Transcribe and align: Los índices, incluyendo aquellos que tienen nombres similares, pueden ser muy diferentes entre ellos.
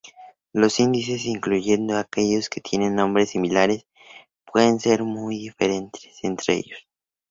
Los 0.51 0.79
índices, 0.79 1.25
incluyendo 1.27 1.95
aquellos 1.95 2.49
que 2.49 2.59
tienen 2.59 2.95
nombres 2.95 3.29
similares, 3.29 3.85
pueden 4.51 4.79
ser 4.79 5.03
muy 5.03 5.37
diferentes 5.37 6.17
entre 6.23 6.55
ellos. 6.55 6.87